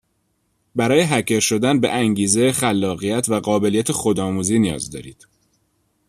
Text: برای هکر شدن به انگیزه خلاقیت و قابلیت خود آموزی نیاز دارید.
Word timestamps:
برای 0.75 1.01
هکر 1.01 1.39
شدن 1.39 1.79
به 1.79 1.91
انگیزه 1.91 2.51
خلاقیت 2.51 3.29
و 3.29 3.39
قابلیت 3.39 3.91
خود 3.91 4.19
آموزی 4.19 4.59
نیاز 4.59 4.89
دارید. 4.91 5.27